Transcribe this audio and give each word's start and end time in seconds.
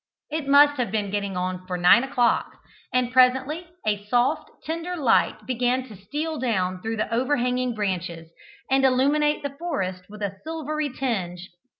It 0.31 0.47
must 0.47 0.79
now 0.79 0.85
have 0.85 0.91
been 0.91 1.11
getting 1.11 1.37
on 1.37 1.67
for 1.67 1.77
nine 1.77 2.03
o'clock, 2.03 2.57
and 2.91 3.11
presently 3.13 3.67
a 3.85 4.03
soft, 4.05 4.49
tender 4.63 4.95
light 4.95 5.45
began 5.45 5.83
to 5.89 5.95
steal 5.95 6.39
down 6.39 6.81
through 6.81 6.97
the 6.97 7.13
overhanging 7.13 7.75
branches, 7.75 8.31
and 8.71 8.83
illuminate 8.83 9.43
the 9.43 9.55
forest 9.59 10.05
with 10.09 10.23
a 10.23 10.39
silvery 10.43 10.89
tinge. 10.89 11.51